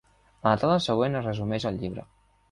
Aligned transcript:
En 0.37 0.45
la 0.45 0.53
taula 0.61 0.77
següent 0.85 1.17
es 1.19 1.27
resumeix 1.27 1.67
el 1.71 1.77
llibre. 1.83 2.07